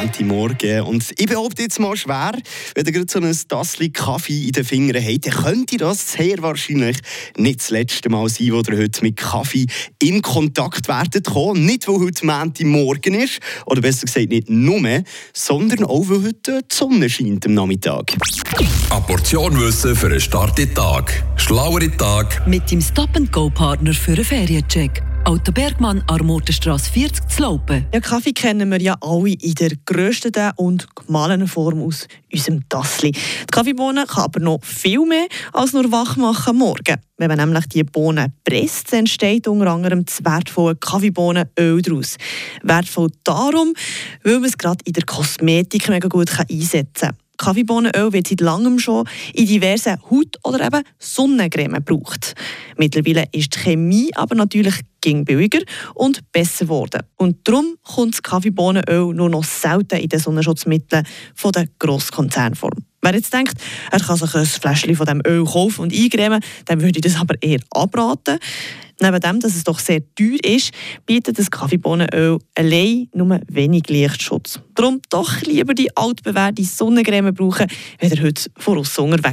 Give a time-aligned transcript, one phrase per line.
[0.00, 0.82] Montagmorgen.
[0.82, 2.32] Und ich behaupte jetzt mal schwer,
[2.74, 6.40] wenn ihr gerade so ein Tassel Kaffee in den Fingern habt, dann könnte das sehr
[6.40, 6.98] wahrscheinlich
[7.36, 9.66] nicht das letzte Mal sein, wo ihr heute mit Kaffee
[10.00, 11.66] in Kontakt werdet kommen.
[11.66, 15.02] Nicht, weil heute Montagmorgen ist, oder besser gesagt nicht nur,
[15.34, 18.14] sondern auch, weil heute die Sonne scheint am Nachmittag.
[18.90, 21.22] Eine Portion Wissen für einen starken Tag.
[21.36, 22.46] Schlauere Tag.
[22.46, 25.02] Mit dem Stop-and-Go-Partner für einen Feriencheck.
[25.24, 27.86] Auto Bergmann, Armotenstrasse 40 zu Laupen.
[27.92, 33.12] Ja, Kaffee kennen wir ja alle in der gerösteten und gemahlenen Form aus unserem Tassli.
[33.12, 36.96] Die Kaffeebohne kann aber noch viel mehr als nur wach machen morgen.
[37.18, 42.16] Wenn man nämlich die Bohnen presst, entsteht unter anderem das wertvolle Kaffeebohnenöl daraus.
[42.62, 43.74] Wertvoll darum,
[44.24, 47.16] weil man es gerade in der Kosmetik mega gut einsetzen kann.
[47.40, 52.34] Kaffeebohnenöl wird seit langem schon in diversen Haut- oder eben Sonnencreme gebraucht.
[52.76, 55.60] Mittlerweile ist die Chemie aber natürlich ging billiger
[55.94, 57.02] und besser geworden.
[57.16, 62.72] Und darum kommt das Kaffeebohnenöl nur noch selten in den Sonnenschutzmitteln von der Grosskonzerne vor.
[63.00, 63.54] Wer jetzt denkt,
[63.90, 67.18] er kann sich ein Fläschchen von dem Öl kaufen und eincremen, dann würde ich das
[67.18, 68.38] aber eher abraten.
[69.02, 70.72] Neben dem, dass es doch sehr teuer ist,
[71.06, 74.60] bietet das Kaffeebohnenöl allein nur wenig Lichtschutz.
[74.74, 77.66] Darum doch lieber die altbewährte Sonnencreme brauchen,
[77.98, 79.24] wenn ihr heute von uns unterwegs